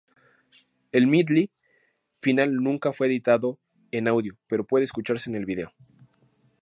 [0.91, 1.51] El "Medley"
[2.21, 3.59] final nunca fue editado
[3.91, 5.75] en audio pero puede escucharse en el video.